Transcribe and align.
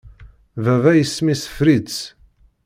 Baba, 0.63 0.91
isem-is 1.03 1.43
Fritz. 1.55 1.97